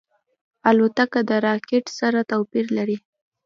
الوتکه 0.69 1.19
له 1.29 1.37
راکټ 1.45 1.85
سره 1.99 2.19
توپیر 2.31 2.65
لري. 2.77 2.97